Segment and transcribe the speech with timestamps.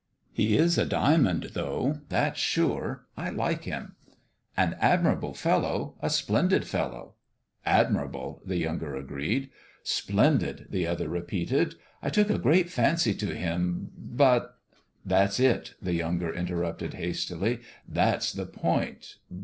[0.33, 1.99] "He is a diamond, though.
[2.09, 3.05] That's sure.
[3.15, 3.95] I like him.""
[4.57, 5.93] An admirable fellow!
[6.01, 7.13] A splendid fellow!""
[7.67, 9.51] Admirable!" the younger agreed."
[9.99, 13.91] Splendid!" the other repeated" I took a great fancy to him.
[13.95, 14.55] But"
[15.05, 17.59] "That's it!" the younger interrupted, hastily."
[18.01, 19.17] That's the point